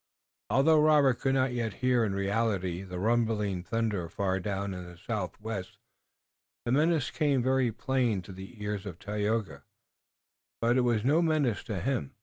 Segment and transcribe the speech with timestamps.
[0.49, 4.97] Although Robert could not yet hear in reality the rumbling thunder far down in the
[4.97, 5.77] southwest,
[6.65, 9.61] the menace came very plainly to the ears of Tayoga,
[10.59, 12.15] but it was no menace to him.